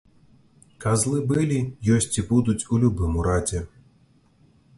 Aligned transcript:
Казлы 0.85 1.17
былі, 1.31 1.59
ёсць 1.97 2.09
і 2.19 2.25
будуць 2.33 2.59
у 2.73 2.81
любым 2.85 3.11
урадзе. 3.21 3.63